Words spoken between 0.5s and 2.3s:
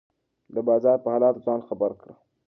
د بازار په حالاتو ځان خبر کړه.